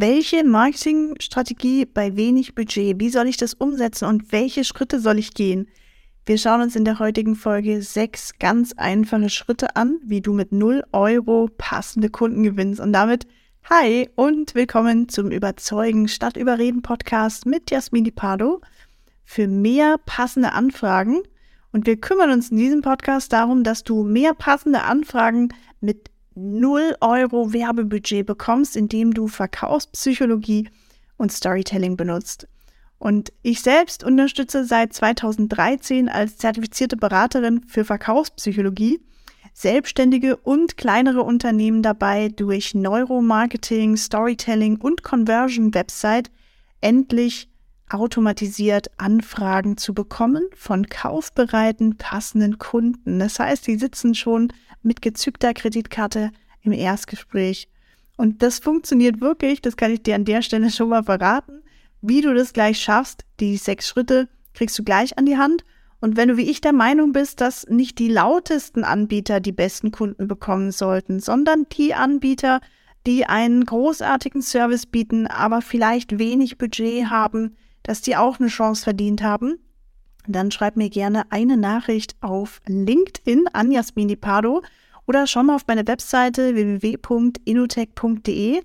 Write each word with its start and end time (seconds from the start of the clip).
Welche 0.00 0.44
Marketingstrategie 0.44 1.84
bei 1.84 2.14
wenig 2.14 2.54
Budget? 2.54 3.00
Wie 3.00 3.08
soll 3.08 3.26
ich 3.26 3.36
das 3.36 3.54
umsetzen 3.54 4.04
und 4.04 4.30
welche 4.30 4.62
Schritte 4.62 5.00
soll 5.00 5.18
ich 5.18 5.34
gehen? 5.34 5.66
Wir 6.24 6.38
schauen 6.38 6.60
uns 6.60 6.76
in 6.76 6.84
der 6.84 7.00
heutigen 7.00 7.34
Folge 7.34 7.82
sechs 7.82 8.38
ganz 8.38 8.74
einfache 8.76 9.28
Schritte 9.28 9.74
an, 9.74 9.98
wie 10.04 10.20
du 10.20 10.32
mit 10.32 10.52
0 10.52 10.84
Euro 10.92 11.50
passende 11.58 12.10
Kunden 12.10 12.44
gewinnst. 12.44 12.78
Und 12.78 12.92
damit 12.92 13.26
hi 13.68 14.08
und 14.14 14.54
willkommen 14.54 15.08
zum 15.08 15.32
Überzeugen 15.32 16.06
statt 16.06 16.36
Überreden 16.36 16.82
Podcast 16.82 17.44
mit 17.44 17.72
Jasmini 17.72 18.12
Pardo 18.12 18.60
für 19.24 19.48
mehr 19.48 19.96
passende 20.06 20.52
Anfragen. 20.52 21.22
Und 21.72 21.88
wir 21.88 22.00
kümmern 22.00 22.30
uns 22.30 22.52
in 22.52 22.58
diesem 22.58 22.82
Podcast 22.82 23.32
darum, 23.32 23.64
dass 23.64 23.82
du 23.82 24.04
mehr 24.04 24.34
passende 24.34 24.82
Anfragen 24.82 25.48
mit 25.80 26.08
0 26.38 26.96
Euro 27.00 27.52
Werbebudget 27.52 28.26
bekommst, 28.26 28.76
indem 28.76 29.12
du 29.12 29.28
Verkaufspsychologie 29.28 30.68
und 31.16 31.32
Storytelling 31.32 31.96
benutzt. 31.96 32.46
Und 32.98 33.32
ich 33.42 33.60
selbst 33.60 34.04
unterstütze 34.04 34.64
seit 34.64 34.92
2013 34.92 36.08
als 36.08 36.38
zertifizierte 36.38 36.96
Beraterin 36.96 37.62
für 37.66 37.84
Verkaufspsychologie 37.84 39.00
selbstständige 39.58 40.36
und 40.36 40.76
kleinere 40.76 41.22
Unternehmen 41.22 41.82
dabei, 41.82 42.28
durch 42.28 42.74
Neuromarketing, 42.74 43.96
Storytelling 43.96 44.76
und 44.76 45.02
Conversion 45.02 45.74
Website 45.74 46.30
endlich 46.80 47.48
automatisiert 47.90 48.88
Anfragen 48.98 49.76
zu 49.76 49.94
bekommen 49.94 50.44
von 50.54 50.88
kaufbereiten, 50.88 51.96
passenden 51.96 52.58
Kunden. 52.58 53.18
Das 53.18 53.40
heißt, 53.40 53.66
die 53.66 53.76
sitzen 53.76 54.14
schon 54.14 54.52
mit 54.88 55.02
gezückter 55.02 55.54
Kreditkarte 55.54 56.32
im 56.62 56.72
Erstgespräch. 56.72 57.68
Und 58.16 58.42
das 58.42 58.58
funktioniert 58.58 59.20
wirklich, 59.20 59.62
das 59.62 59.76
kann 59.76 59.92
ich 59.92 60.02
dir 60.02 60.16
an 60.16 60.24
der 60.24 60.42
Stelle 60.42 60.70
schon 60.70 60.88
mal 60.88 61.04
verraten. 61.04 61.62
Wie 62.00 62.20
du 62.20 62.34
das 62.34 62.52
gleich 62.52 62.80
schaffst, 62.80 63.24
die 63.38 63.56
sechs 63.56 63.86
Schritte 63.86 64.28
kriegst 64.54 64.76
du 64.76 64.82
gleich 64.82 65.16
an 65.16 65.26
die 65.26 65.36
Hand. 65.36 65.64
Und 66.00 66.16
wenn 66.16 66.28
du 66.28 66.36
wie 66.36 66.50
ich 66.50 66.60
der 66.60 66.72
Meinung 66.72 67.12
bist, 67.12 67.40
dass 67.40 67.66
nicht 67.68 67.98
die 67.98 68.08
lautesten 68.08 68.82
Anbieter 68.82 69.38
die 69.38 69.52
besten 69.52 69.92
Kunden 69.92 70.26
bekommen 70.26 70.72
sollten, 70.72 71.20
sondern 71.20 71.66
die 71.70 71.94
Anbieter, 71.94 72.60
die 73.06 73.26
einen 73.26 73.64
großartigen 73.64 74.42
Service 74.42 74.86
bieten, 74.86 75.26
aber 75.26 75.62
vielleicht 75.62 76.18
wenig 76.18 76.58
Budget 76.58 77.10
haben, 77.10 77.56
dass 77.82 78.02
die 78.02 78.16
auch 78.16 78.38
eine 78.38 78.48
Chance 78.48 78.84
verdient 78.84 79.22
haben, 79.22 79.58
dann 80.32 80.50
schreib 80.50 80.76
mir 80.76 80.90
gerne 80.90 81.30
eine 81.30 81.56
Nachricht 81.56 82.16
auf 82.20 82.60
LinkedIn 82.66 83.46
an 83.52 83.70
Jasmini 83.70 84.16
Pardo 84.16 84.62
oder 85.06 85.26
schau 85.26 85.42
mal 85.42 85.56
auf 85.56 85.66
meine 85.66 85.86
Webseite 85.86 86.54
www.inotech.de. 86.54 88.60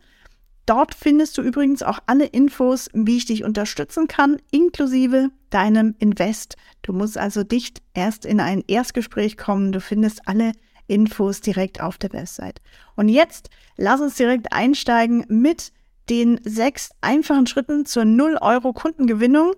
Dort 0.66 0.96
findest 0.96 1.38
du 1.38 1.42
übrigens 1.42 1.84
auch 1.84 2.00
alle 2.06 2.26
Infos, 2.26 2.90
wie 2.94 3.18
ich 3.18 3.26
dich 3.26 3.44
unterstützen 3.44 4.08
kann, 4.08 4.38
inklusive 4.52 5.30
deinem 5.50 5.96
Invest. 6.00 6.56
Du 6.84 6.94
musst 6.94 7.18
also 7.18 7.44
nicht 7.50 7.82
erst 7.94 8.26
in 8.26 8.40
ein 8.40 8.64
Erstgespräch 8.68 9.36
kommen. 9.38 9.74
Du 9.74 9.82
findest 9.82 10.28
alle 10.28 10.54
Infos 10.88 11.42
direkt 11.42 11.82
auf 11.82 11.98
der 11.98 12.14
Website. 12.14 12.62
Und 12.96 13.10
jetzt 13.10 13.50
lass 13.78 14.02
uns 14.02 14.16
direkt 14.16 14.54
einsteigen 14.54 15.26
mit 15.28 15.72
den 16.10 16.40
sechs 16.44 16.92
einfachen 17.02 17.48
Schritten 17.48 17.86
zur 17.86 18.06
0 18.06 18.38
Euro 18.42 18.74
Kundengewinnung. 18.74 19.54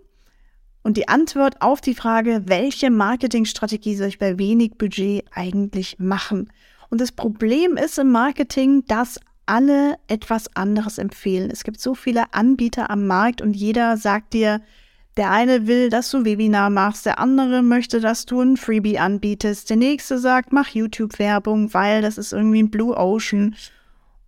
Und 0.85 0.97
die 0.97 1.07
Antwort 1.07 1.63
auf 1.63 1.81
die 1.81 1.95
Frage, 1.95 2.43
welche 2.45 2.91
Marketingstrategie 2.91 3.95
soll 3.95 4.09
ich 4.09 4.19
bei 4.19 4.37
wenig 4.37 4.73
Budget 4.77 5.25
eigentlich 5.33 5.97
machen? 5.97 6.51
Und 6.91 7.01
das 7.01 7.11
Problem 7.11 7.75
ist 7.75 7.97
im 7.97 8.11
Marketing, 8.11 8.85
dass 8.85 9.19
alle 9.47 9.95
etwas 10.07 10.55
anderes 10.55 10.99
empfehlen. 10.99 11.49
Es 11.49 11.63
gibt 11.63 11.79
so 11.79 11.95
viele 11.95 12.35
Anbieter 12.35 12.91
am 12.91 13.07
Markt 13.07 13.41
und 13.41 13.55
jeder 13.55 13.97
sagt 13.97 14.33
dir, 14.33 14.61
der 15.17 15.31
eine 15.31 15.65
will, 15.65 15.89
dass 15.89 16.11
du 16.11 16.17
ein 16.17 16.25
Webinar 16.25 16.69
machst, 16.69 17.07
der 17.07 17.17
andere 17.17 17.63
möchte, 17.63 17.99
dass 17.99 18.27
du 18.27 18.41
ein 18.41 18.55
Freebie 18.55 18.99
anbietest, 18.99 19.71
der 19.71 19.77
nächste 19.77 20.19
sagt, 20.19 20.53
mach 20.53 20.69
YouTube-Werbung, 20.69 21.73
weil 21.73 22.03
das 22.03 22.19
ist 22.19 22.31
irgendwie 22.31 22.61
ein 22.61 22.69
Blue 22.69 22.95
Ocean. 22.95 23.55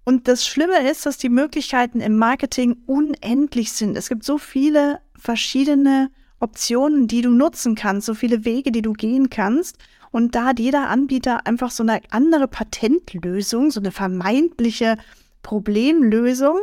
Und 0.06 0.28
das 0.28 0.48
Schlimme 0.48 0.90
ist, 0.90 1.06
dass 1.06 1.20
die 1.20 1.30
Möglichkeiten 1.30 2.02
im 2.02 2.18
Marketing 2.18 2.78
unendlich 2.88 3.74
sind. 3.74 3.96
Es 3.96 4.10
gibt 4.10 4.24
so 4.24 4.40
viele 4.40 5.02
verschiedene 5.16 6.10
Optionen, 6.40 7.08
die 7.08 7.22
du 7.22 7.32
nutzen 7.32 7.76
kannst, 7.76 8.06
so 8.06 8.14
viele 8.14 8.46
Wege, 8.46 8.72
die 8.72 8.82
du 8.82 8.94
gehen 8.94 9.30
kannst. 9.30 9.78
Und 10.12 10.36
da 10.36 10.46
hat 10.46 10.60
jeder 10.60 10.90
Anbieter 10.90 11.46
einfach 11.46 11.72
so 11.72 11.84
eine 11.84 12.02
andere 12.12 12.48
Patentlösung, 12.48 13.72
so 13.72 13.80
eine 13.80 13.92
vermeintliche 13.92 14.98
Problemlösung. 15.42 16.60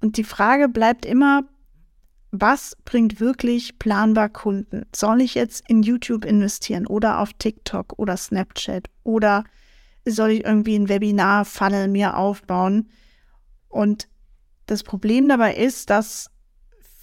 Und 0.00 0.16
die 0.16 0.24
Frage 0.24 0.68
bleibt 0.68 1.04
immer, 1.04 1.44
was 2.30 2.76
bringt 2.84 3.20
wirklich 3.20 3.78
planbar 3.78 4.28
Kunden? 4.28 4.86
Soll 4.94 5.22
ich 5.22 5.34
jetzt 5.34 5.64
in 5.68 5.82
YouTube 5.82 6.24
investieren 6.24 6.86
oder 6.86 7.20
auf 7.20 7.32
TikTok 7.32 7.98
oder 7.98 8.16
Snapchat 8.16 8.88
oder 9.02 9.44
soll 10.04 10.30
ich 10.30 10.44
irgendwie 10.44 10.76
ein 10.76 10.88
Webinar-Funnel 10.88 11.88
mir 11.88 12.16
aufbauen? 12.16 12.90
Und 13.68 14.08
das 14.66 14.82
Problem 14.82 15.28
dabei 15.28 15.54
ist, 15.54 15.90
dass 15.90 16.30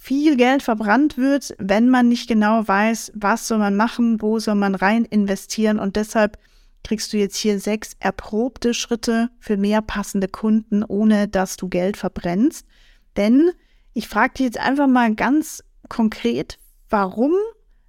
viel 0.06 0.36
Geld 0.36 0.62
verbrannt 0.62 1.18
wird, 1.18 1.56
wenn 1.58 1.88
man 1.88 2.06
nicht 2.06 2.28
genau 2.28 2.62
weiß, 2.68 3.10
was 3.16 3.48
soll 3.48 3.58
man 3.58 3.74
machen, 3.74 4.22
wo 4.22 4.38
soll 4.38 4.54
man 4.54 4.76
rein 4.76 5.04
investieren. 5.04 5.80
Und 5.80 5.96
deshalb 5.96 6.38
kriegst 6.84 7.12
du 7.12 7.16
jetzt 7.16 7.36
hier 7.36 7.58
sechs 7.58 7.96
erprobte 7.98 8.72
Schritte 8.72 9.30
für 9.40 9.56
mehr 9.56 9.82
passende 9.82 10.28
Kunden, 10.28 10.84
ohne 10.84 11.26
dass 11.26 11.56
du 11.56 11.66
Geld 11.68 11.96
verbrennst. 11.96 12.64
Denn 13.16 13.50
ich 13.94 14.06
frage 14.06 14.34
dich 14.34 14.46
jetzt 14.46 14.60
einfach 14.60 14.86
mal 14.86 15.12
ganz 15.12 15.64
konkret, 15.88 16.60
warum 16.88 17.32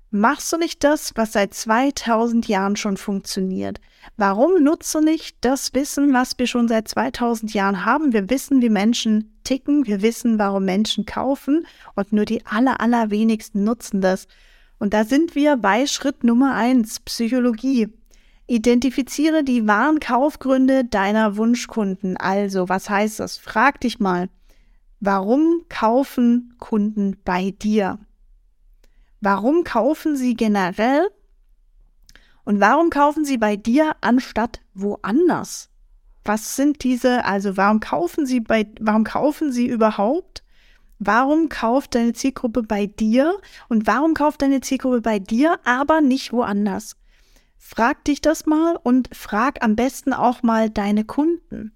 machst 0.10 0.52
du 0.52 0.58
nicht 0.58 0.84
das, 0.84 1.12
was 1.14 1.34
seit 1.34 1.54
2000 1.54 2.48
Jahren 2.48 2.78
schon 2.78 2.98
funktioniert? 2.98 3.80
Warum 4.16 4.64
nutzt 4.64 4.96
du 4.96 5.02
nicht 5.02 5.38
das 5.42 5.76
Wissen, 5.76 6.14
was 6.16 6.40
wir 6.40 6.48
schon 6.48 6.68
seit 6.68 6.88
2000 6.88 7.54
Jahren 7.54 7.86
haben? 7.86 8.12
Wir 8.12 8.28
wissen, 8.32 8.60
wie 8.64 8.70
Menschen 8.70 9.37
ticken, 9.48 9.88
wir 9.88 10.02
wissen, 10.02 10.38
warum 10.38 10.66
Menschen 10.66 11.06
kaufen 11.06 11.66
und 11.96 12.12
nur 12.12 12.26
die 12.26 12.46
aller, 12.46 12.82
allerwenigsten 12.82 13.64
nutzen 13.64 14.02
das. 14.02 14.28
Und 14.78 14.94
da 14.94 15.06
sind 15.06 15.36
wir 15.36 15.56
bei 15.56 15.88
Schritt 15.88 16.24
Nummer 16.24 16.54
eins, 16.54 17.00
Psychologie. 17.00 17.88
Identifiziere 18.46 19.44
die 19.44 19.66
wahren 19.66 20.00
Kaufgründe 20.00 20.86
deiner 20.86 21.38
Wunschkunden. 21.38 22.18
Also, 22.18 22.70
was 22.70 22.90
heißt 22.90 23.20
das? 23.20 23.38
Frag 23.38 23.82
dich 23.82 24.00
mal, 24.00 24.30
warum 25.00 25.64
kaufen 25.70 26.54
Kunden 26.60 27.18
bei 27.24 27.52
dir? 27.52 28.00
Warum 29.22 29.64
kaufen 29.64 30.16
sie 30.16 30.36
generell? 30.36 31.10
Und 32.44 32.60
warum 32.60 32.90
kaufen 32.90 33.26
sie 33.26 33.38
bei 33.38 33.56
dir 33.56 33.96
anstatt 34.02 34.62
woanders? 34.74 35.70
Was 36.28 36.58
sind 36.58 36.84
diese, 36.84 37.24
also 37.24 37.56
warum 37.56 37.80
kaufen 37.80 38.26
sie 38.26 38.42
bei, 38.42 38.68
warum 38.82 39.06
kaufen 39.06 39.54
sie 39.54 39.66
überhaupt? 39.66 40.44
Warum 41.00 41.48
kauft 41.48 41.96
deine 41.96 42.12
Zielgruppe 42.12 42.64
bei 42.64 42.86
dir? 42.86 43.40
Und 43.70 43.88
warum 43.88 44.14
kauft 44.14 44.42
deine 44.42 44.60
Zielgruppe 44.60 45.00
bei 45.00 45.20
dir, 45.20 45.58
aber 45.64 46.02
nicht 46.02 46.34
woanders? 46.34 46.98
Frag 47.58 48.04
dich 48.04 48.20
das 48.20 48.46
mal 48.46 48.78
und 48.84 49.10
frag 49.16 49.64
am 49.64 49.78
besten 49.78 50.12
auch 50.12 50.44
mal 50.44 50.70
deine 50.70 51.06
Kunden. 51.06 51.72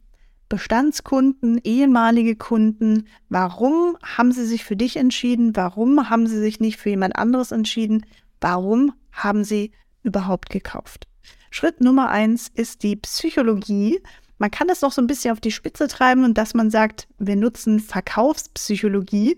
Bestandskunden, 0.50 1.61
ehemalige 1.63 2.35
Kunden, 2.35 3.07
warum 3.29 3.97
haben 4.03 4.34
sie 4.34 4.45
sich 4.45 4.66
für 4.66 4.75
dich 4.75 4.97
entschieden? 4.97 5.56
Warum 5.56 6.09
haben 6.09 6.28
sie 6.28 6.40
sich 6.40 6.59
nicht 6.59 6.78
für 6.78 6.90
jemand 6.90 7.16
anderes 7.16 7.53
entschieden? 7.53 8.06
Warum 8.41 8.91
haben 9.13 9.45
sie 9.45 9.72
überhaupt 10.03 10.50
gekauft? 10.50 11.07
Schritt 11.53 11.81
Nummer 11.81 12.09
eins 12.09 12.47
ist 12.47 12.81
die 12.81 12.95
Psychologie. 12.95 14.01
Man 14.41 14.50
kann 14.50 14.68
das 14.68 14.81
noch 14.81 14.91
so 14.91 15.03
ein 15.03 15.07
bisschen 15.07 15.31
auf 15.31 15.40
die 15.40 15.52
Spitze 15.52 15.88
treiben 15.88 16.24
und 16.24 16.35
dass 16.35 16.56
man 16.56 16.72
sagt, 16.72 17.07
wir 17.19 17.35
nutzen 17.35 17.79
Verkaufspsychologie. 17.79 19.38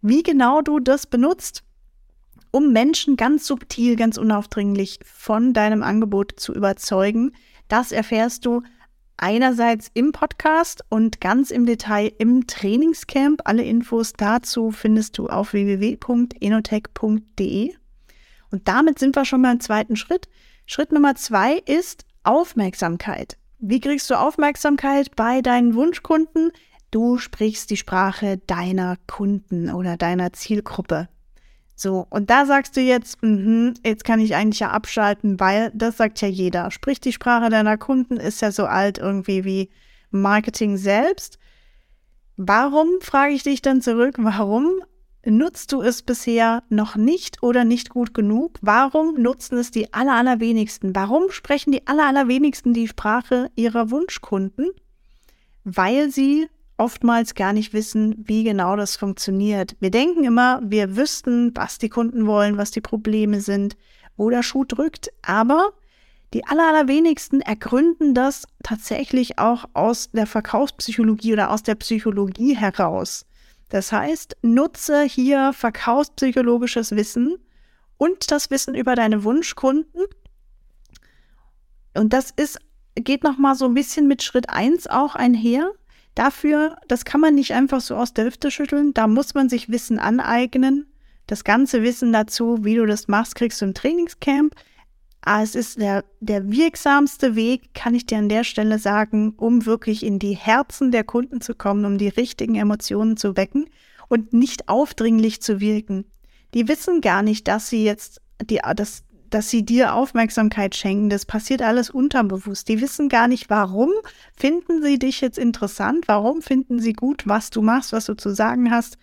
Wie 0.00 0.22
genau 0.22 0.62
du 0.62 0.80
das 0.80 1.06
benutzt, 1.06 1.64
um 2.50 2.72
Menschen 2.72 3.18
ganz 3.18 3.46
subtil, 3.46 3.94
ganz 3.94 4.16
unaufdringlich 4.16 5.00
von 5.04 5.52
deinem 5.52 5.82
Angebot 5.82 6.40
zu 6.40 6.54
überzeugen, 6.54 7.32
das 7.68 7.92
erfährst 7.92 8.46
du 8.46 8.62
einerseits 9.18 9.90
im 9.92 10.12
Podcast 10.12 10.82
und 10.88 11.20
ganz 11.20 11.50
im 11.50 11.66
Detail 11.66 12.10
im 12.16 12.46
Trainingscamp. 12.46 13.42
Alle 13.44 13.64
Infos 13.64 14.14
dazu 14.14 14.70
findest 14.70 15.18
du 15.18 15.26
auf 15.26 15.52
www.enotech.de. 15.52 17.74
Und 18.50 18.66
damit 18.66 18.98
sind 18.98 19.14
wir 19.14 19.26
schon 19.26 19.42
beim 19.42 19.60
zweiten 19.60 19.96
Schritt. 19.96 20.26
Schritt 20.64 20.90
Nummer 20.90 21.16
zwei 21.16 21.58
ist 21.66 22.06
Aufmerksamkeit. 22.22 23.36
Wie 23.60 23.80
kriegst 23.80 24.08
du 24.10 24.14
Aufmerksamkeit 24.14 25.16
bei 25.16 25.40
deinen 25.42 25.74
Wunschkunden? 25.74 26.52
Du 26.90 27.18
sprichst 27.18 27.70
die 27.70 27.76
Sprache 27.76 28.38
deiner 28.46 28.96
Kunden 29.06 29.70
oder 29.70 29.96
deiner 29.96 30.32
Zielgruppe. 30.32 31.08
So, 31.74 32.06
und 32.10 32.30
da 32.30 32.46
sagst 32.46 32.76
du 32.76 32.80
jetzt, 32.80 33.18
mh, 33.22 33.74
jetzt 33.84 34.04
kann 34.04 34.20
ich 34.20 34.34
eigentlich 34.34 34.60
ja 34.60 34.70
abschalten, 34.70 35.38
weil 35.40 35.70
das 35.74 35.96
sagt 35.96 36.20
ja 36.20 36.28
jeder. 36.28 36.70
Sprich 36.70 37.00
die 37.00 37.12
Sprache 37.12 37.50
deiner 37.50 37.76
Kunden 37.78 38.16
ist 38.16 38.40
ja 38.42 38.52
so 38.52 38.66
alt 38.66 38.98
irgendwie 38.98 39.44
wie 39.44 39.70
Marketing 40.10 40.76
selbst. 40.76 41.38
warum, 42.36 42.88
frage 43.00 43.34
ich 43.34 43.42
dich 43.42 43.62
dann 43.62 43.82
zurück, 43.82 44.14
warum 44.18 44.80
nutzt 45.30 45.72
du 45.72 45.82
es 45.82 46.02
bisher 46.02 46.62
noch 46.68 46.96
nicht 46.96 47.42
oder 47.42 47.64
nicht 47.64 47.90
gut 47.90 48.14
genug? 48.14 48.58
Warum 48.60 49.20
nutzen 49.20 49.58
es 49.58 49.70
die 49.70 49.92
aller, 49.92 50.14
allerwenigsten? 50.14 50.94
Warum 50.94 51.30
sprechen 51.30 51.72
die 51.72 51.86
aller, 51.86 52.06
allerwenigsten 52.06 52.72
die 52.72 52.88
Sprache 52.88 53.50
ihrer 53.54 53.90
Wunschkunden? 53.90 54.70
Weil 55.64 56.10
sie 56.10 56.48
oftmals 56.76 57.34
gar 57.34 57.52
nicht 57.52 57.72
wissen, 57.72 58.14
wie 58.26 58.44
genau 58.44 58.76
das 58.76 58.96
funktioniert. 58.96 59.76
Wir 59.80 59.90
denken 59.90 60.24
immer, 60.24 60.60
wir 60.62 60.96
wüssten, 60.96 61.52
was 61.54 61.78
die 61.78 61.88
Kunden 61.88 62.26
wollen, 62.26 62.56
was 62.56 62.70
die 62.70 62.80
Probleme 62.80 63.40
sind, 63.40 63.76
wo 64.16 64.30
der 64.30 64.42
Schuh 64.42 64.64
drückt, 64.64 65.10
aber 65.22 65.72
die 66.34 66.46
aller, 66.46 66.68
allerwenigsten 66.68 67.40
ergründen 67.40 68.14
das 68.14 68.46
tatsächlich 68.62 69.38
auch 69.38 69.64
aus 69.72 70.10
der 70.12 70.26
Verkaufspsychologie 70.26 71.32
oder 71.32 71.50
aus 71.50 71.62
der 71.62 71.74
Psychologie 71.74 72.54
heraus. 72.54 73.24
Das 73.68 73.92
heißt, 73.92 74.36
nutze 74.42 75.02
hier 75.02 75.52
verkaufspsychologisches 75.52 76.92
Wissen 76.92 77.36
und 77.98 78.30
das 78.30 78.50
Wissen 78.50 78.74
über 78.74 78.94
deine 78.94 79.24
Wunschkunden. 79.24 80.04
Und 81.94 82.12
das 82.12 82.30
ist, 82.30 82.58
geht 82.94 83.24
nochmal 83.24 83.54
so 83.54 83.66
ein 83.66 83.74
bisschen 83.74 84.06
mit 84.06 84.22
Schritt 84.22 84.48
1 84.48 84.86
auch 84.86 85.14
einher. 85.14 85.72
Dafür, 86.14 86.76
das 86.88 87.04
kann 87.04 87.20
man 87.20 87.34
nicht 87.34 87.52
einfach 87.52 87.80
so 87.80 87.94
aus 87.94 88.14
der 88.14 88.24
Hüfte 88.24 88.50
schütteln. 88.50 88.94
Da 88.94 89.06
muss 89.06 89.34
man 89.34 89.48
sich 89.48 89.68
Wissen 89.68 89.98
aneignen. 89.98 90.86
Das 91.26 91.44
ganze 91.44 91.82
Wissen 91.82 92.12
dazu, 92.12 92.64
wie 92.64 92.76
du 92.76 92.86
das 92.86 93.06
machst, 93.06 93.34
kriegst 93.34 93.60
du 93.60 93.66
im 93.66 93.74
Trainingscamp. 93.74 94.54
Aber 95.22 95.42
es 95.42 95.54
ist 95.54 95.80
der, 95.80 96.04
der 96.20 96.50
wirksamste 96.50 97.34
Weg, 97.34 97.74
kann 97.74 97.94
ich 97.94 98.06
dir 98.06 98.18
an 98.18 98.28
der 98.28 98.44
Stelle 98.44 98.78
sagen, 98.78 99.34
um 99.36 99.66
wirklich 99.66 100.04
in 100.04 100.18
die 100.18 100.36
Herzen 100.36 100.90
der 100.92 101.04
Kunden 101.04 101.40
zu 101.40 101.54
kommen, 101.54 101.84
um 101.84 101.98
die 101.98 102.08
richtigen 102.08 102.54
Emotionen 102.54 103.16
zu 103.16 103.36
wecken 103.36 103.68
und 104.08 104.32
nicht 104.32 104.68
aufdringlich 104.68 105.42
zu 105.42 105.60
wirken. 105.60 106.04
Die 106.54 106.68
wissen 106.68 107.00
gar 107.00 107.22
nicht, 107.22 107.48
dass 107.48 107.68
sie 107.68 107.84
jetzt 107.84 108.22
die, 108.42 108.60
das, 108.76 109.04
dass 109.28 109.50
sie 109.50 109.64
dir 109.64 109.94
Aufmerksamkeit 109.94 110.74
schenken. 110.74 111.10
Das 111.10 111.26
passiert 111.26 111.62
alles 111.62 111.90
unterbewusst. 111.90 112.68
Die 112.68 112.80
wissen 112.80 113.08
gar 113.08 113.28
nicht, 113.28 113.50
warum 113.50 113.90
finden 114.34 114.82
sie 114.82 114.98
dich 114.98 115.20
jetzt 115.20 115.38
interessant, 115.38 116.08
warum 116.08 116.42
finden 116.42 116.78
sie 116.80 116.94
gut, 116.94 117.26
was 117.26 117.50
du 117.50 117.60
machst, 117.60 117.92
was 117.92 118.06
du 118.06 118.14
zu 118.14 118.34
sagen 118.34 118.70
hast. 118.70 118.96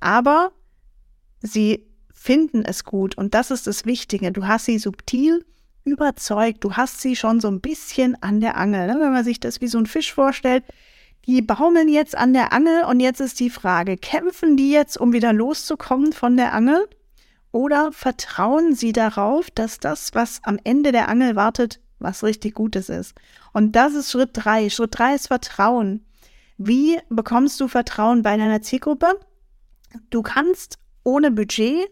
Aber 0.00 0.52
sie 1.40 1.86
finden 2.12 2.64
es 2.64 2.84
gut 2.84 3.16
und 3.16 3.34
das 3.34 3.50
ist 3.50 3.66
das 3.66 3.84
Wichtige. 3.84 4.30
Du 4.30 4.46
hast 4.46 4.66
sie 4.66 4.78
subtil 4.78 5.44
überzeugt, 5.84 6.64
du 6.64 6.74
hast 6.74 7.00
sie 7.00 7.16
schon 7.16 7.40
so 7.40 7.48
ein 7.48 7.60
bisschen 7.60 8.20
an 8.22 8.40
der 8.40 8.56
Angel. 8.56 8.86
Ne? 8.86 8.96
Wenn 9.00 9.12
man 9.12 9.24
sich 9.24 9.40
das 9.40 9.60
wie 9.60 9.66
so 9.66 9.78
ein 9.78 9.86
Fisch 9.86 10.12
vorstellt, 10.12 10.64
die 11.26 11.42
baumeln 11.42 11.88
jetzt 11.88 12.16
an 12.16 12.32
der 12.32 12.52
Angel 12.52 12.84
und 12.84 13.00
jetzt 13.00 13.20
ist 13.20 13.38
die 13.40 13.50
Frage, 13.50 13.96
kämpfen 13.96 14.56
die 14.56 14.70
jetzt, 14.70 14.98
um 14.98 15.12
wieder 15.12 15.32
loszukommen 15.32 16.12
von 16.12 16.36
der 16.36 16.52
Angel? 16.52 16.88
Oder 17.52 17.92
vertrauen 17.92 18.74
sie 18.74 18.92
darauf, 18.92 19.50
dass 19.50 19.78
das, 19.78 20.14
was 20.14 20.40
am 20.42 20.58
Ende 20.64 20.90
der 20.90 21.08
Angel 21.08 21.36
wartet, 21.36 21.80
was 21.98 22.24
richtig 22.24 22.54
Gutes 22.54 22.88
ist? 22.88 23.14
Und 23.52 23.72
das 23.76 23.94
ist 23.94 24.10
Schritt 24.10 24.30
drei. 24.32 24.70
Schritt 24.70 24.98
drei 24.98 25.14
ist 25.14 25.28
Vertrauen. 25.28 26.04
Wie 26.56 26.98
bekommst 27.10 27.60
du 27.60 27.68
Vertrauen 27.68 28.22
bei 28.22 28.36
deiner 28.36 28.62
Zielgruppe? 28.62 29.20
Du 30.10 30.22
kannst 30.22 30.78
ohne 31.04 31.30
Budget 31.30 31.88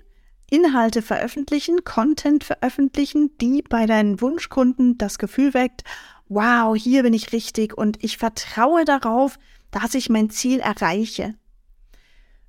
Inhalte 0.50 1.00
veröffentlichen, 1.00 1.84
Content 1.84 2.44
veröffentlichen, 2.44 3.30
die 3.40 3.62
bei 3.62 3.86
deinen 3.86 4.20
Wunschkunden 4.20 4.98
das 4.98 5.18
Gefühl 5.18 5.54
weckt, 5.54 5.84
wow, 6.28 6.76
hier 6.76 7.02
bin 7.02 7.14
ich 7.14 7.32
richtig 7.32 7.76
und 7.76 8.02
ich 8.02 8.18
vertraue 8.18 8.84
darauf, 8.84 9.38
dass 9.70 9.94
ich 9.94 10.10
mein 10.10 10.30
Ziel 10.30 10.60
erreiche. 10.60 11.34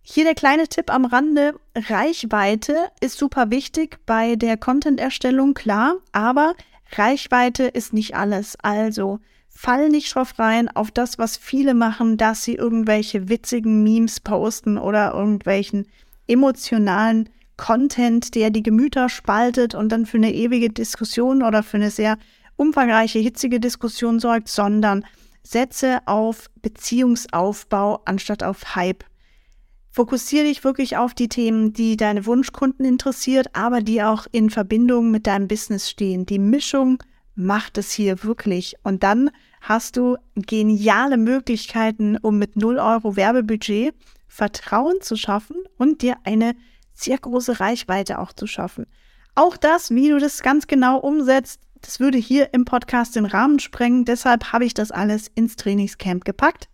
Hier 0.04 0.24
der 0.24 0.34
kleine 0.34 0.68
Tipp 0.68 0.92
am 0.92 1.06
Rande. 1.06 1.60
Reichweite 1.76 2.76
ist 3.02 3.18
super 3.18 3.52
wichtig 3.52 4.00
bei 4.06 4.36
der 4.36 4.58
Content-Erstellung, 4.58 5.54
klar, 5.54 5.98
aber 6.12 6.56
Reichweite 6.94 7.66
ist 7.66 7.94
nicht 7.94 8.16
alles. 8.16 8.58
Also 8.62 9.20
fall 9.48 9.90
nicht 9.90 10.14
drauf 10.16 10.40
rein 10.40 10.70
auf 10.70 10.90
das, 10.90 11.20
was 11.20 11.38
viele 11.38 11.76
machen, 11.76 12.18
dass 12.18 12.44
sie 12.44 12.56
irgendwelche 12.56 13.30
witzigen 13.30 13.84
Memes 13.84 14.20
posten 14.20 14.78
oder 14.78 15.14
irgendwelchen 15.14 15.88
emotionalen 16.28 17.30
Content, 17.62 18.34
der 18.34 18.50
die 18.50 18.64
Gemüter 18.64 19.08
spaltet 19.08 19.76
und 19.76 19.92
dann 19.92 20.08
für 20.08 20.18
eine 20.18 20.34
ewige 20.34 20.72
Diskussion 20.72 21.44
oder 21.44 21.62
für 21.62 21.78
eine 21.78 21.92
sehr 21.92 22.18
umfangreiche, 22.56 23.20
hitzige 23.20 23.60
Diskussion 23.60 24.20
sorgt, 24.20 24.50
sondern 24.50 25.06
setze 25.44 26.00
auf 26.08 26.50
Beziehungsaufbau 26.64 28.02
anstatt 28.06 28.42
auf 28.42 28.76
Hype. 28.76 29.06
Fokussiere 29.92 30.46
dich 30.46 30.64
wirklich 30.64 30.98
auf 30.98 31.14
die 31.14 31.30
Themen, 31.30 31.72
die 31.72 31.98
deine 31.98 32.26
Wunschkunden 32.26 32.84
interessiert, 32.84 33.48
aber 33.54 33.82
die 33.82 34.02
auch 34.02 34.26
in 34.32 34.50
Verbindung 34.50 35.12
mit 35.12 35.28
deinem 35.28 35.48
Business 35.48 35.88
stehen. 35.88 36.26
Die 36.26 36.40
Mischung 36.40 36.98
macht 37.36 37.78
es 37.78 37.92
hier 37.92 38.24
wirklich. 38.24 38.76
Und 38.82 39.04
dann 39.04 39.30
hast 39.62 39.98
du 39.98 40.18
geniale 40.36 41.18
Möglichkeiten, 41.18 42.18
um 42.18 42.40
mit 42.40 42.56
0 42.56 42.80
Euro 42.80 43.16
Werbebudget 43.16 43.94
Vertrauen 44.28 45.02
zu 45.02 45.16
schaffen 45.16 45.58
und 45.78 46.02
dir 46.02 46.16
eine 46.24 46.56
sehr 47.04 47.18
große 47.18 47.60
Reichweite 47.60 48.20
auch 48.20 48.34
zu 48.34 48.48
schaffen. 48.48 48.86
Auch 49.36 49.58
das, 49.58 49.92
wie 49.92 50.10
du 50.10 50.20
das 50.20 50.44
ganz 50.44 50.68
genau 50.68 50.98
umsetzt, 50.98 51.62
das 51.82 52.00
würde 52.00 52.18
hier 52.18 52.54
im 52.54 52.64
Podcast 52.66 53.16
den 53.16 53.26
Rahmen 53.26 53.60
sprengen. 53.60 54.06
Deshalb 54.06 54.54
habe 54.54 54.66
ich 54.66 54.74
das 54.74 54.92
alles 54.92 55.28
ins 55.34 55.56
Trainingscamp 55.56 56.26
gepackt. 56.26 56.68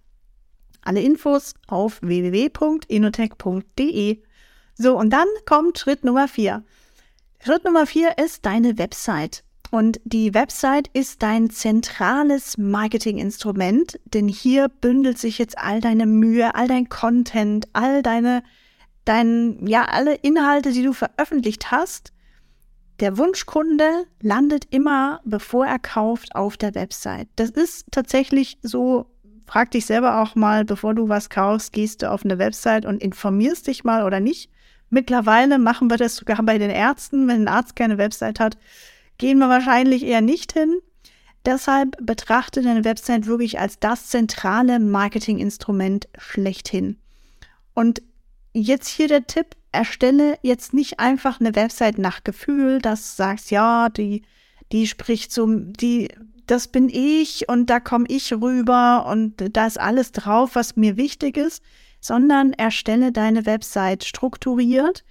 Alle 0.81 1.01
Infos 1.01 1.53
auf 1.67 2.01
www.inotech.de. 2.01 4.21
So, 4.75 4.97
und 4.97 5.11
dann 5.11 5.27
kommt 5.45 5.79
Schritt 5.79 6.03
Nummer 6.03 6.27
vier. 6.27 6.65
Schritt 7.43 7.63
Nummer 7.63 7.85
vier 7.85 8.17
ist 8.17 8.45
deine 8.45 8.77
Website. 8.77 9.45
Und 9.69 9.99
die 10.05 10.33
Website 10.33 10.89
ist 10.93 11.21
dein 11.23 11.49
zentrales 11.49 12.57
Marketinginstrument, 12.57 13.99
denn 14.05 14.29
hier 14.29 14.69
bündelt 14.69 15.17
sich 15.17 15.39
jetzt 15.39 15.57
all 15.57 15.81
deine 15.81 16.05
Mühe, 16.05 16.55
all 16.55 16.69
dein 16.69 16.87
Content, 16.87 17.67
all 17.73 18.01
deine 18.01 18.43
dein, 19.07 19.65
ja, 19.65 19.85
alle 19.85 20.15
Inhalte, 20.15 20.71
die 20.71 20.83
du 20.83 20.93
veröffentlicht 20.93 21.71
hast, 21.71 22.13
der 22.99 23.17
Wunschkunde 23.17 24.05
landet 24.21 24.65
immer, 24.71 25.21
bevor 25.23 25.65
er 25.65 25.79
kauft, 25.79 26.35
auf 26.35 26.57
der 26.57 26.73
Website. 26.73 27.27
Das 27.35 27.51
ist 27.51 27.85
tatsächlich 27.91 28.57
so. 28.61 29.05
Frag 29.45 29.71
dich 29.71 29.85
selber 29.85 30.21
auch 30.21 30.35
mal, 30.35 30.65
bevor 30.65 30.93
du 30.93 31.07
was 31.07 31.29
kaufst, 31.29 31.71
gehst 31.71 32.01
du 32.01 32.11
auf 32.11 32.25
eine 32.25 32.37
Website 32.37 32.85
und 32.85 33.01
informierst 33.01 33.67
dich 33.67 33.85
mal 33.85 34.03
oder 34.03 34.19
nicht. 34.19 34.49
Mittlerweile 34.89 35.57
machen 35.57 35.89
wir 35.89 35.95
das 35.95 36.17
sogar 36.17 36.43
bei 36.43 36.57
den 36.57 36.69
Ärzten. 36.69 37.27
Wenn 37.27 37.43
ein 37.43 37.47
Arzt 37.47 37.75
keine 37.75 37.97
Website 37.97 38.41
hat, 38.41 38.57
gehen 39.17 39.37
wir 39.37 39.47
wahrscheinlich 39.47 40.03
eher 40.03 40.19
nicht 40.19 40.51
hin. 40.51 40.79
Deshalb 41.45 41.95
betrachte 42.01 42.61
deine 42.61 42.83
Website 42.83 43.25
wirklich 43.25 43.57
als 43.57 43.79
das 43.79 44.07
zentrale 44.07 44.79
Marketinginstrument 44.79 46.09
schlechthin. 46.17 46.97
Und 47.73 48.01
Jetzt 48.59 48.87
hier 48.87 49.07
der 49.07 49.27
Tipp, 49.27 49.55
erstelle 49.71 50.39
jetzt 50.41 50.73
nicht 50.73 50.99
einfach 50.99 51.39
eine 51.39 51.55
Website 51.55 51.99
nach 51.99 52.23
Gefühl, 52.23 52.79
dass 52.79 53.01
du 53.01 53.17
sagst, 53.17 53.51
ja, 53.51 53.89
die, 53.89 54.23
die 54.71 54.87
spricht 54.87 55.31
so, 55.31 55.45
die, 55.47 56.09
das 56.47 56.67
bin 56.67 56.89
ich 56.89 57.47
und 57.49 57.69
da 57.69 57.79
komme 57.79 58.05
ich 58.07 58.33
rüber 58.33 59.05
und 59.05 59.55
da 59.55 59.67
ist 59.67 59.79
alles 59.79 60.11
drauf, 60.11 60.55
was 60.55 60.75
mir 60.75 60.97
wichtig 60.97 61.37
ist, 61.37 61.61
sondern 61.99 62.51
erstelle 62.51 63.11
deine 63.11 63.45
Website 63.45 64.03
strukturiert 64.03 65.03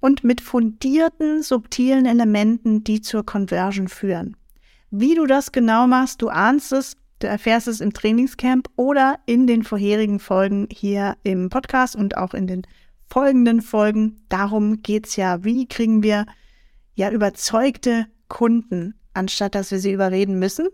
und 0.00 0.24
mit 0.24 0.40
fundierten, 0.40 1.42
subtilen 1.42 2.06
Elementen, 2.06 2.84
die 2.84 3.02
zur 3.02 3.26
Conversion 3.26 3.88
führen. 3.88 4.34
Wie 4.90 5.14
du 5.14 5.26
das 5.26 5.52
genau 5.52 5.86
machst, 5.86 6.22
du 6.22 6.30
ahnst 6.30 6.72
es, 6.72 6.96
du 7.18 7.26
erfährst 7.26 7.68
es 7.68 7.82
im 7.82 7.92
Trainingscamp 7.92 8.70
oder 8.76 9.18
in 9.26 9.46
den 9.46 9.62
vorherigen 9.62 10.20
Folgen 10.20 10.68
hier 10.70 11.18
im 11.22 11.50
Podcast 11.50 11.96
und 11.96 12.16
auch 12.16 12.32
in 12.32 12.46
den 12.46 12.66
folgenden 13.08 13.62
Folgen. 13.62 14.20
Darum 14.28 14.82
geht 14.82 15.06
es 15.06 15.16
ja, 15.16 15.44
wie 15.44 15.66
kriegen 15.66 16.02
wir 16.02 16.26
ja 16.94 17.10
überzeugte 17.10 18.06
Kunden, 18.28 18.94
anstatt 19.12 19.54
dass 19.54 19.70
wir 19.70 19.78
sie 19.78 19.92
überreden 19.92 20.38
müssen. 20.38 20.68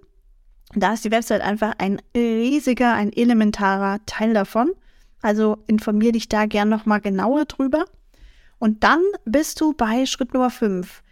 Da 0.74 0.92
ist 0.92 1.04
die 1.04 1.10
Website 1.10 1.42
einfach 1.42 1.74
ein 1.78 2.00
riesiger, 2.16 2.94
ein 2.94 3.12
elementarer 3.12 4.04
Teil 4.06 4.34
davon. 4.34 4.70
Also 5.22 5.58
informier 5.66 6.12
dich 6.12 6.28
da 6.28 6.46
gern 6.46 6.68
nochmal 6.68 7.00
genauer 7.00 7.44
drüber. 7.44 7.84
Und 8.58 8.84
dann 8.84 9.02
bist 9.24 9.60
du 9.60 9.72
bei 9.72 10.06
Schritt 10.06 10.32
Nummer 10.32 10.50
5. 10.50 11.02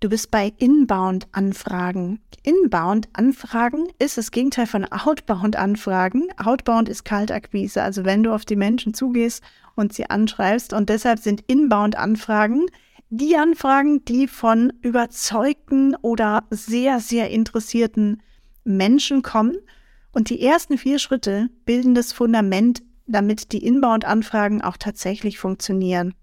Du 0.00 0.08
bist 0.08 0.30
bei 0.30 0.52
Inbound-Anfragen. 0.58 2.20
Inbound-Anfragen 2.42 3.88
ist 3.98 4.16
das 4.16 4.30
Gegenteil 4.30 4.66
von 4.66 4.84
Outbound-Anfragen. 4.84 6.28
Outbound 6.36 6.88
ist 6.88 7.04
Kaltakquise, 7.04 7.82
also 7.82 8.04
wenn 8.04 8.22
du 8.22 8.32
auf 8.32 8.44
die 8.44 8.56
Menschen 8.56 8.94
zugehst 8.94 9.42
und 9.78 9.92
sie 9.92 10.10
anschreibst. 10.10 10.72
Und 10.72 10.88
deshalb 10.88 11.18
sind 11.18 11.42
Inbound-Anfragen 11.46 12.66
die 13.10 13.36
Anfragen, 13.36 14.04
die 14.04 14.28
von 14.28 14.72
überzeugten 14.82 15.96
oder 15.96 16.44
sehr, 16.50 17.00
sehr 17.00 17.30
interessierten 17.30 18.22
Menschen 18.64 19.22
kommen. 19.22 19.56
Und 20.12 20.28
die 20.28 20.42
ersten 20.42 20.76
vier 20.76 20.98
Schritte 20.98 21.48
bilden 21.64 21.94
das 21.94 22.12
Fundament 22.12 22.82
damit 23.08 23.52
die 23.52 23.64
Inbound-Anfragen 23.64 24.60
auch 24.62 24.76
tatsächlich 24.76 25.38
funktionieren. 25.38 26.14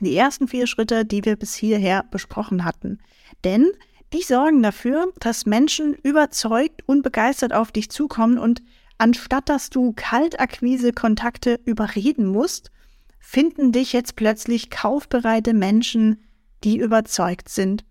Die 0.00 0.16
ersten 0.16 0.48
vier 0.48 0.66
Schritte, 0.66 1.04
die 1.04 1.24
wir 1.24 1.36
bis 1.36 1.54
hierher 1.54 2.04
besprochen 2.10 2.64
hatten. 2.64 2.98
Denn 3.44 3.70
die 4.12 4.22
sorgen 4.22 4.62
dafür, 4.62 5.12
dass 5.20 5.46
Menschen 5.46 5.94
überzeugt 5.94 6.82
und 6.86 7.02
begeistert 7.02 7.52
auf 7.52 7.70
dich 7.70 7.90
zukommen 7.90 8.38
und 8.38 8.60
anstatt 9.00 9.48
dass 9.48 9.70
du 9.70 9.92
Kaltakquise-Kontakte 9.94 11.60
überreden 11.64 12.26
musst, 12.26 12.70
finden 13.18 13.72
dich 13.72 13.92
jetzt 13.92 14.16
plötzlich 14.16 14.70
kaufbereite 14.70 15.54
Menschen, 15.54 16.22
die 16.64 16.78
überzeugt 16.78 17.48
sind. 17.48 17.84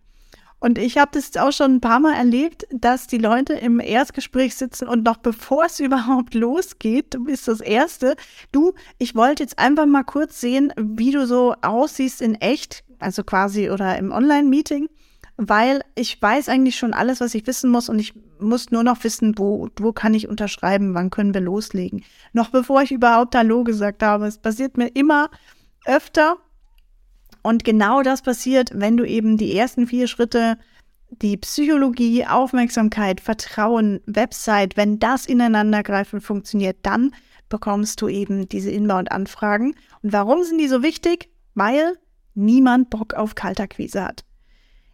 Und 0.60 0.78
ich 0.78 0.98
habe 0.98 1.12
das 1.14 1.36
auch 1.38 1.54
schon 1.54 1.76
ein 1.76 1.82
paar 1.82 2.02
Mal 2.02 2.16
erlebt, 2.16 2.68
dass 2.72 3.08
die 3.08 3.18
Leute 3.18 3.54
im 3.54 3.80
Erstgespräch 3.80 4.56
sitzen 4.56 4.88
und 4.88 5.04
noch 5.04 5.18
bevor 5.18 5.66
es 5.66 5.80
überhaupt 5.80 6.34
losgeht, 6.34 7.14
du 7.14 7.24
bist 7.24 7.48
das 7.48 7.62
Erste, 7.62 8.16
du, 8.52 8.74
ich 8.98 9.16
wollte 9.16 9.44
jetzt 9.44 9.58
einfach 9.58 9.86
mal 9.86 10.04
kurz 10.04 10.42
sehen, 10.42 10.74
wie 10.78 11.12
du 11.12 11.26
so 11.26 11.56
aussiehst 11.62 12.22
in 12.22 12.36
echt, 12.36 12.84
also 13.00 13.24
quasi 13.24 13.70
oder 13.70 13.98
im 13.98 14.12
Online-Meeting, 14.12 14.90
weil 15.40 15.82
ich 15.96 16.22
weiß 16.22 16.50
eigentlich 16.50 16.76
schon 16.76 16.94
alles, 16.94 17.22
was 17.22 17.34
ich 17.34 17.48
wissen 17.48 17.72
muss 17.72 17.88
und 17.88 17.98
ich 17.98 18.14
muss 18.40 18.72
nur 18.72 18.84
noch 18.84 19.02
wissen, 19.06 19.38
wo, 19.38 19.70
wo 19.80 19.94
kann 19.94 20.14
ich 20.14 20.28
unterschreiben, 20.28 20.94
wann 20.94 21.10
können 21.10 21.34
wir 21.34 21.42
loslegen. 21.42 22.04
Noch 22.34 22.50
bevor 22.50 22.82
ich 22.82 22.92
überhaupt 22.92 23.36
Hallo 23.36 23.64
gesagt 23.64 24.04
habe. 24.04 24.28
Es 24.28 24.38
passiert 24.38 24.78
mir 24.78 24.88
immer 24.88 25.30
öfter 25.86 26.38
und 27.42 27.64
genau 27.64 28.02
das 28.02 28.22
passiert, 28.22 28.72
wenn 28.74 28.98
du 28.98 29.06
eben 29.06 29.38
die 29.38 29.56
ersten 29.56 29.88
vier 29.88 30.08
Schritte, 30.08 30.58
die 31.10 31.38
Psychologie, 31.38 32.26
Aufmerksamkeit, 32.26 33.22
Vertrauen, 33.22 34.02
Website, 34.06 34.76
wenn 34.76 35.00
das 35.00 35.26
ineinandergreifen 35.26 36.20
funktioniert, 36.20 36.78
dann 36.84 37.16
bekommst 37.48 38.02
du 38.02 38.10
eben 38.10 38.48
diese 38.50 38.72
Inbound-Anfragen. 38.72 39.74
Und 40.04 40.14
warum 40.14 40.44
sind 40.44 40.60
die 40.60 40.68
so 40.68 40.84
wichtig? 40.84 41.30
Weil 41.56 41.98
niemand 42.36 42.90
Bock 42.90 43.14
auf 43.14 43.36
Kaltakquise 43.36 44.04
hat. 44.04 44.24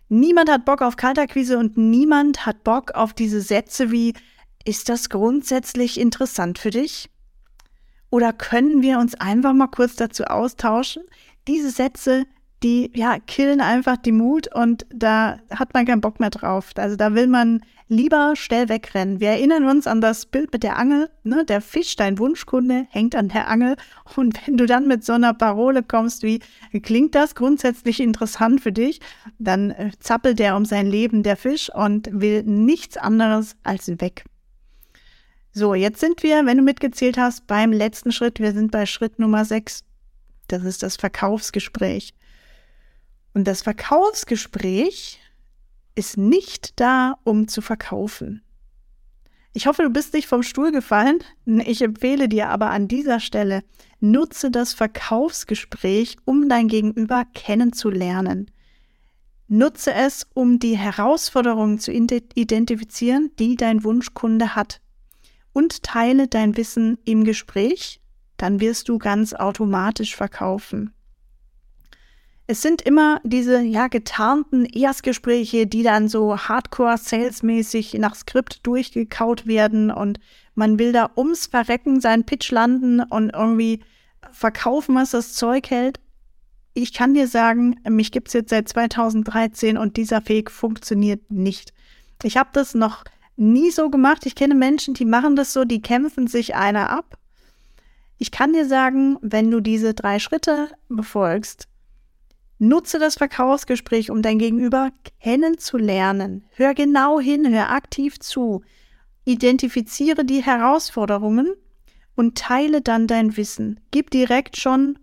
Niemand 0.07 0.51
hat 0.51 0.65
Bock 0.65 0.81
auf 0.81 0.97
Kaltakquise 0.97 1.57
und 1.57 1.77
niemand 1.77 2.45
hat 2.45 2.63
Bock 2.63 2.91
auf 2.93 3.13
diese 3.13 3.41
Sätze 3.41 3.91
wie, 3.91 4.13
ist 4.63 4.89
das 4.89 5.09
grundsätzlich 5.09 5.99
interessant 5.99 6.59
für 6.59 6.69
dich? 6.71 7.09
Oder 8.09 8.33
können 8.33 8.81
wir 8.81 8.99
uns 8.99 9.15
einfach 9.15 9.53
mal 9.53 9.67
kurz 9.67 9.95
dazu 9.95 10.25
austauschen? 10.25 11.03
Diese 11.47 11.69
Sätze, 11.69 12.25
die 12.63 12.91
ja 12.95 13.19
killen 13.19 13.61
einfach 13.61 13.97
die 13.97 14.11
Mut 14.11 14.53
und 14.53 14.85
da 14.93 15.39
hat 15.49 15.73
man 15.73 15.85
keinen 15.85 16.01
Bock 16.01 16.19
mehr 16.19 16.29
drauf. 16.29 16.71
Also 16.75 16.95
da 16.95 17.13
will 17.13 17.27
man 17.27 17.61
lieber 17.87 18.35
schnell 18.35 18.69
wegrennen. 18.69 19.19
Wir 19.19 19.29
erinnern 19.29 19.65
uns 19.65 19.85
an 19.85 20.01
das 20.01 20.25
Bild 20.25 20.51
mit 20.51 20.63
der 20.63 20.77
Angel. 20.77 21.09
Ne? 21.23 21.45
Der 21.45 21.61
Fisch, 21.61 21.95
dein 21.95 22.17
Wunschkunde, 22.17 22.87
hängt 22.89 23.15
an 23.15 23.29
der 23.29 23.47
Angel. 23.47 23.75
Und 24.15 24.39
wenn 24.47 24.57
du 24.57 24.65
dann 24.65 24.87
mit 24.87 25.03
so 25.03 25.13
einer 25.13 25.33
Parole 25.33 25.83
kommst 25.83 26.23
wie, 26.23 26.39
klingt 26.81 27.13
das 27.13 27.35
grundsätzlich 27.35 27.99
interessant 27.99 28.61
für 28.61 28.71
dich, 28.71 28.99
dann 29.37 29.71
äh, 29.71 29.91
zappelt 29.99 30.39
der 30.39 30.55
um 30.55 30.65
sein 30.65 30.87
Leben, 30.87 31.21
der 31.21 31.37
Fisch, 31.37 31.69
und 31.73 32.09
will 32.11 32.43
nichts 32.43 32.97
anderes 32.97 33.55
als 33.63 33.87
weg. 33.87 34.23
So, 35.51 35.73
jetzt 35.73 35.99
sind 35.99 36.23
wir, 36.23 36.45
wenn 36.45 36.57
du 36.57 36.63
mitgezählt 36.63 37.17
hast, 37.17 37.47
beim 37.47 37.71
letzten 37.71 38.11
Schritt. 38.11 38.39
Wir 38.39 38.51
sind 38.51 38.71
bei 38.71 38.85
Schritt 38.85 39.19
Nummer 39.19 39.45
6. 39.45 39.83
Das 40.47 40.63
ist 40.63 40.83
das 40.83 40.97
Verkaufsgespräch. 40.97 42.13
Und 43.35 43.49
das 43.49 43.61
Verkaufsgespräch 43.61 45.19
ist 45.93 46.17
nicht 46.17 46.79
da, 46.79 47.15
um 47.25 47.49
zu 47.49 47.61
verkaufen. 47.61 48.41
Ich 49.51 49.67
hoffe, 49.67 49.83
du 49.83 49.89
bist 49.89 50.13
nicht 50.13 50.27
vom 50.27 50.41
Stuhl 50.41 50.71
gefallen. 50.71 51.19
Ich 51.65 51.81
empfehle 51.81 52.29
dir 52.29 52.47
aber 52.47 52.69
an 52.69 52.87
dieser 52.87 53.19
Stelle, 53.19 53.63
nutze 53.99 54.51
das 54.51 54.73
Verkaufsgespräch, 54.73 56.15
um 56.23 56.47
dein 56.47 56.69
Gegenüber 56.69 57.25
kennenzulernen. 57.33 58.51
Nutze 59.49 59.93
es, 59.93 60.25
um 60.33 60.57
die 60.57 60.77
Herausforderungen 60.77 61.77
zu 61.77 61.91
identifizieren, 61.91 63.31
die 63.37 63.57
dein 63.57 63.83
Wunschkunde 63.83 64.55
hat. 64.55 64.79
Und 65.51 65.83
teile 65.83 66.29
dein 66.29 66.55
Wissen 66.55 66.99
im 67.03 67.25
Gespräch, 67.25 67.99
dann 68.37 68.61
wirst 68.61 68.87
du 68.87 68.97
ganz 68.97 69.33
automatisch 69.33 70.15
verkaufen. 70.15 70.94
Es 72.47 72.61
sind 72.61 72.83
immer 72.83 73.21
diese 73.23 73.61
ja 73.61 73.87
getarnten 73.87 74.65
Erstgespräche, 74.65 75.65
die 75.65 75.81
dann 75.81 76.07
so 76.07 76.37
hardcore 76.37 76.97
salesmäßig 76.97 77.95
nach 77.95 78.15
Skript 78.15 78.65
durchgekaut 78.67 79.47
werden 79.47 79.89
und 79.89 80.19
man 80.53 80.77
will 80.77 80.91
da 80.91 81.09
ums 81.17 81.47
Verrecken 81.47 81.99
seinen 81.99 82.25
Pitch 82.25 82.51
landen 82.51 83.01
und 83.01 83.31
irgendwie 83.31 83.81
verkaufen, 84.31 84.93
was 84.95 85.11
das 85.11 85.33
Zeug 85.33 85.71
hält. 85.71 85.99
Ich 86.75 86.93
kann 86.93 87.15
dir 87.15 87.27
sagen, 87.27 87.79
mich 87.89 88.11
gibt's 88.11 88.33
jetzt 88.33 88.51
seit 88.51 88.69
2013 88.69 89.77
und 89.77 89.97
dieser 89.97 90.27
Weg 90.27 90.51
funktioniert 90.51 91.31
nicht. 91.31 91.73
Ich 92.21 92.37
habe 92.37 92.49
das 92.53 92.75
noch 92.75 93.05
nie 93.37 93.71
so 93.71 93.89
gemacht. 93.89 94.25
Ich 94.25 94.35
kenne 94.35 94.55
Menschen, 94.55 94.93
die 94.93 95.05
machen 95.05 95.35
das 95.35 95.51
so, 95.51 95.65
die 95.65 95.81
kämpfen 95.81 96.27
sich 96.27 96.55
einer 96.55 96.91
ab. 96.91 97.17
Ich 98.17 98.31
kann 98.31 98.53
dir 98.53 98.67
sagen, 98.67 99.17
wenn 99.21 99.49
du 99.49 99.61
diese 99.61 99.93
drei 99.93 100.19
Schritte 100.19 100.69
befolgst, 100.89 101.67
Nutze 102.57 102.99
das 102.99 103.15
Verkaufsgespräch, 103.15 104.11
um 104.11 104.21
dein 104.21 104.39
Gegenüber 104.39 104.91
kennenzulernen. 105.19 106.45
Hör 106.51 106.73
genau 106.73 107.19
hin, 107.19 107.53
hör 107.53 107.71
aktiv 107.71 108.19
zu. 108.19 108.63
Identifiziere 109.25 110.23
die 110.23 110.43
Herausforderungen 110.43 111.53
und 112.15 112.37
teile 112.37 112.81
dann 112.81 113.07
dein 113.07 113.35
Wissen. 113.35 113.79
Gib 113.91 114.09
direkt 114.09 114.57
schon 114.57 114.97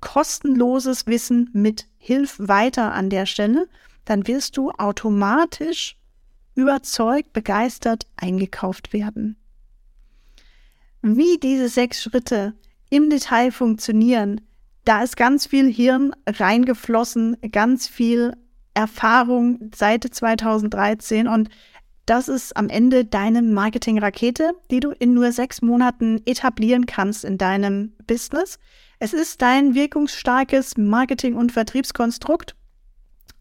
kostenloses 0.00 1.06
Wissen 1.06 1.50
mit. 1.52 1.86
Hilf 1.98 2.36
weiter 2.38 2.92
an 2.92 3.10
der 3.10 3.26
Stelle. 3.26 3.68
Dann 4.04 4.26
wirst 4.26 4.56
du 4.56 4.70
automatisch 4.70 5.96
überzeugt, 6.54 7.32
begeistert 7.32 8.06
eingekauft 8.16 8.92
werden. 8.92 9.36
Wie 11.02 11.38
diese 11.38 11.68
sechs 11.68 12.02
Schritte 12.02 12.54
im 12.90 13.10
Detail 13.10 13.50
funktionieren, 13.50 14.40
da 14.86 15.02
ist 15.02 15.16
ganz 15.16 15.46
viel 15.46 15.70
Hirn 15.70 16.12
reingeflossen, 16.26 17.36
ganz 17.50 17.88
viel 17.88 18.34
Erfahrung 18.72 19.70
seit 19.74 20.04
2013 20.04 21.26
und 21.26 21.50
das 22.06 22.28
ist 22.28 22.56
am 22.56 22.68
Ende 22.68 23.04
deine 23.04 23.42
Marketing-Rakete, 23.42 24.52
die 24.70 24.78
du 24.78 24.92
in 24.92 25.12
nur 25.12 25.32
sechs 25.32 25.60
Monaten 25.60 26.22
etablieren 26.24 26.86
kannst 26.86 27.24
in 27.24 27.36
deinem 27.36 27.94
Business. 28.06 28.60
Es 29.00 29.12
ist 29.12 29.42
dein 29.42 29.74
wirkungsstarkes 29.74 30.76
Marketing- 30.76 31.34
und 31.34 31.50
Vertriebskonstrukt 31.50 32.54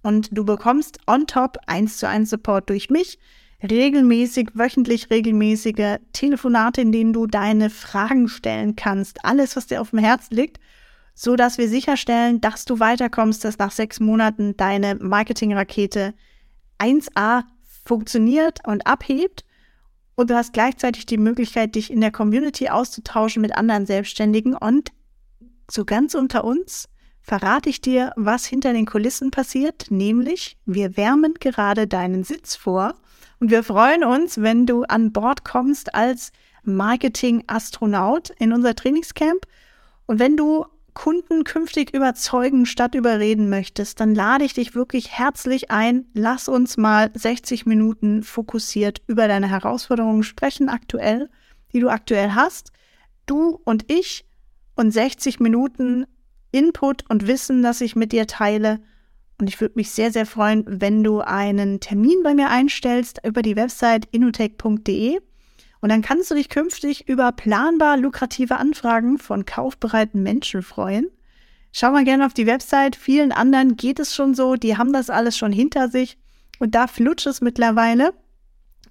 und 0.02 0.36
du 0.36 0.46
bekommst 0.46 0.98
on 1.06 1.28
top 1.28 1.58
1 1.68 1.98
zu 1.98 2.10
1 2.10 2.28
Support 2.28 2.72
durch 2.72 2.90
mich, 2.90 3.20
regelmäßig, 3.62 4.50
wöchentlich 4.56 5.12
regelmäßige 5.12 5.98
Telefonate, 6.12 6.82
in 6.82 6.92
denen 6.92 7.14
du 7.14 7.28
deine 7.28 7.70
Fragen 7.70 8.30
stellen 8.30 8.76
kannst, 8.76 9.24
alles, 9.24 9.56
was 9.56 9.68
dir 9.68 9.80
auf 9.80 9.92
dem 9.92 10.00
Herz 10.00 10.32
liegt 10.32 10.60
so 11.16 11.36
dass 11.36 11.58
wir 11.58 11.70
sicherstellen, 11.70 12.42
dass 12.42 12.66
du 12.66 12.80
weiterkommst, 12.80 13.44
dass 13.44 13.58
nach 13.58 13.72
sechs 13.72 14.00
Monaten 14.00 14.56
deine 14.58 14.96
Marketingrakete 14.96 16.14
1a 16.78 17.44
funktioniert 17.84 18.60
und 18.68 18.86
abhebt. 18.86 19.46
Und 20.16 20.30
du 20.30 20.36
hast 20.36 20.54
gleichzeitig 20.54 21.06
die 21.06 21.18
Möglichkeit, 21.18 21.76
dich 21.76 21.92
in 21.92 22.02
der 22.02 22.12
Community 22.12 22.70
auszutauschen 22.70 23.42
mit 23.42 23.58
anderen 23.58 23.86
Selbstständigen. 23.86 24.56
Und 24.56 24.92
so 25.72 25.86
ganz 25.86 26.14
unter 26.14 26.44
uns 26.44 26.90
verrate 27.22 27.70
ich 27.70 27.82
dir, 27.82 28.12
was 28.16 28.46
hinter 28.46 28.74
den 28.74 28.86
Kulissen 28.86 29.32
passiert, 29.32 29.88
nämlich 29.90 30.58
wir 30.66 30.96
wärmen 30.96 31.34
gerade 31.40 31.88
deinen 31.88 32.24
Sitz 32.24 32.56
vor 32.56 32.94
und 33.40 33.52
wir 33.52 33.64
freuen 33.64 34.04
uns, 34.04 34.42
wenn 34.42 34.66
du 34.66 34.84
an 34.84 35.12
Bord 35.12 35.44
kommst 35.44 35.94
als 35.96 36.32
Marketing-Astronaut 36.64 38.30
in 38.40 38.54
unser 38.54 38.76
Trainingscamp. 38.76 39.46
Und 40.06 40.20
wenn 40.20 40.38
du 40.38 40.66
Kunden 40.96 41.44
künftig 41.44 41.94
überzeugen 41.94 42.66
statt 42.66 42.96
überreden 42.96 43.50
möchtest, 43.50 44.00
dann 44.00 44.16
lade 44.16 44.46
ich 44.46 44.54
dich 44.56 44.74
wirklich 44.74 45.12
herzlich 45.12 45.70
ein. 45.70 46.06
Lass 46.14 46.48
uns 46.48 46.78
mal 46.78 47.12
60 47.14 47.68
Minuten 47.68 48.24
fokussiert 48.24 49.04
über 49.06 49.28
deine 49.28 49.48
Herausforderungen 49.48 50.24
sprechen 50.24 50.70
aktuell, 50.70 51.30
die 51.74 51.82
du 51.82 51.90
aktuell 51.90 52.32
hast. 52.32 52.72
Du 53.28 53.60
und 53.66 53.92
ich 53.92 54.26
und 54.76 54.92
60 54.92 55.40
Minuten 55.40 56.08
Input 56.52 57.04
und 57.10 57.28
Wissen, 57.28 57.62
das 57.62 57.82
ich 57.82 57.96
mit 57.96 58.14
dir 58.14 58.26
teile. 58.26 58.80
Und 59.38 59.50
ich 59.50 59.60
würde 59.60 59.76
mich 59.76 59.92
sehr, 59.92 60.12
sehr 60.12 60.26
freuen, 60.26 60.64
wenn 60.66 61.04
du 61.04 61.20
einen 61.20 61.82
Termin 61.82 62.24
bei 62.24 62.34
mir 62.34 62.50
einstellst 62.50 63.20
über 63.26 63.42
die 63.42 63.58
Website 63.58 64.08
inutech.de. 64.12 65.20
Und 65.86 65.90
dann 65.90 66.02
kannst 66.02 66.32
du 66.32 66.34
dich 66.34 66.50
künftig 66.50 67.08
über 67.08 67.32
planbar 67.32 67.96
lukrative 67.96 68.58
Anfragen 68.58 69.20
von 69.20 69.46
kaufbereiten 69.46 70.24
Menschen 70.24 70.64
freuen. 70.64 71.12
Schau 71.72 71.92
mal 71.92 72.04
gerne 72.04 72.26
auf 72.26 72.34
die 72.34 72.48
Website. 72.48 72.96
Vielen 72.96 73.32
anderen 73.32 73.76
geht 73.76 74.00
es 74.00 74.16
schon 74.16 74.34
so. 74.34 74.56
Die 74.56 74.78
haben 74.78 74.94
das 74.94 75.12
alles 75.12 75.38
schon 75.38 75.52
hinter 75.52 75.90
sich. 75.90 76.18
Und 76.58 76.74
da 76.74 76.88
flutscht 76.88 77.28
es 77.28 77.40
mittlerweile. 77.40 78.16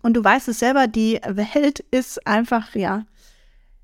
Und 0.03 0.15
du 0.15 0.23
weißt 0.23 0.47
es 0.47 0.61
selber, 0.61 0.87
die 0.87 1.19
Welt 1.27 1.81
ist 1.91 2.29
einfach, 2.29 2.77
ja, 2.77 3.07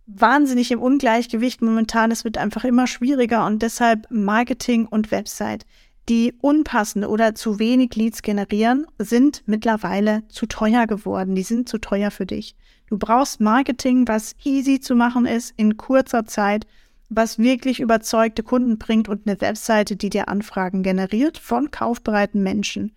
wahnsinnig 0.07 0.71
im 0.71 0.81
Ungleichgewicht 0.81 1.63
momentan. 1.63 2.13
Es 2.13 2.23
wird 2.23 2.39
einfach 2.39 2.63
immer 2.63 2.87
schwieriger 2.87 3.45
und 3.45 3.61
deshalb 3.61 4.07
Marketing 4.11 4.87
und 4.87 5.11
Website, 5.11 5.67
die 6.11 6.35
unpassende 6.41 7.09
oder 7.09 7.37
zu 7.37 7.61
wenig 7.61 7.95
Leads 7.95 8.23
generieren, 8.23 8.85
sind 8.99 9.45
mittlerweile 9.47 10.27
zu 10.29 10.47
teuer 10.47 10.89
geworden. 10.89 11.37
Die 11.37 11.45
sind 11.45 11.69
zu 11.69 11.79
teuer 11.79 12.11
für 12.11 12.27
dich. 12.27 12.57
Du 12.89 12.99
brauchst 12.99 13.41
Marketing, 13.41 14.09
was 14.09 14.35
easy 14.45 14.81
zu 14.81 14.97
machen 14.97 15.25
ist, 15.25 15.55
in 15.57 15.77
kurzer 15.77 16.27
Zeit, 16.27 16.67
was 17.11 17.39
wirklich 17.39 17.79
überzeugte 17.79 18.43
Kunden 18.43 18.77
bringt 18.77 19.09
und 19.09 19.29
eine 19.29 19.41
Webseite, 19.41 19.95
die 19.95 20.11
dir 20.11 20.29
Anfragen 20.29 20.83
generiert 20.83 21.39
von 21.39 21.71
kaufbereiten 21.71 22.43
Menschen. 22.43 22.93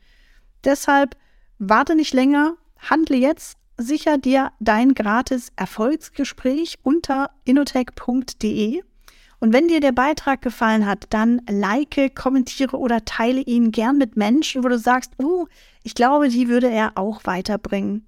Deshalb 0.64 1.16
warte 1.60 1.96
nicht 1.96 2.14
länger, 2.14 2.56
handle 2.80 3.18
jetzt, 3.18 3.58
sicher 3.78 4.18
dir 4.18 4.52
dein 4.60 4.96
gratis 4.96 5.52
Erfolgsgespräch 5.56 6.80
unter 6.82 7.30
inotech.de. 7.46 8.82
Und 9.44 9.52
wenn 9.52 9.68
dir 9.68 9.82
der 9.82 9.92
Beitrag 9.92 10.42
gefallen 10.42 10.86
hat, 10.86 11.08
dann 11.10 11.42
like, 11.50 12.16
kommentiere 12.16 12.78
oder 12.78 13.04
teile 13.04 13.42
ihn 13.42 13.74
gern 13.74 13.98
mit 13.98 14.16
Menschen, 14.16 14.64
wo 14.64 14.70
du 14.70 14.80
sagst, 14.80 15.12
oh, 15.18 15.48
ich 15.84 15.96
glaube, 15.96 16.30
die 16.30 16.48
würde 16.48 16.72
er 16.72 16.94
auch 16.96 17.26
weiterbringen. 17.26 18.08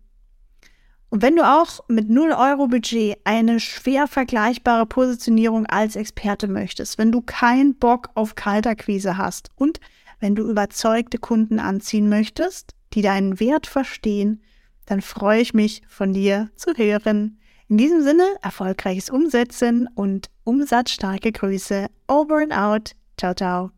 Und 1.09 1.21
wenn 1.21 1.35
du 1.35 1.43
auch 1.43 1.81
mit 1.89 2.09
0 2.09 2.31
Euro 2.31 2.67
Budget 2.67 3.17
eine 3.25 3.59
schwer 3.59 4.07
vergleichbare 4.07 4.85
Positionierung 4.85 5.65
als 5.65 5.97
Experte 5.97 6.47
möchtest, 6.47 6.97
wenn 6.97 7.11
du 7.11 7.19
keinen 7.19 7.75
Bock 7.75 8.11
auf 8.13 8.35
Kalterquise 8.35 9.17
hast 9.17 9.49
und 9.57 9.81
wenn 10.21 10.35
du 10.35 10.49
überzeugte 10.49 11.17
Kunden 11.17 11.59
anziehen 11.59 12.07
möchtest, 12.07 12.75
die 12.93 13.01
deinen 13.01 13.41
Wert 13.41 13.67
verstehen, 13.67 14.41
dann 14.85 15.01
freue 15.01 15.41
ich 15.41 15.53
mich 15.53 15.81
von 15.89 16.13
dir 16.13 16.49
zu 16.55 16.71
hören. 16.77 17.39
In 17.67 17.77
diesem 17.77 18.03
Sinne, 18.03 18.35
erfolgreiches 18.41 19.09
Umsetzen 19.09 19.87
und 19.95 20.27
umsatzstarke 20.43 21.31
Grüße. 21.31 21.87
Over 22.07 22.37
and 22.37 22.53
out. 22.53 22.91
Ciao, 23.17 23.33
ciao. 23.33 23.71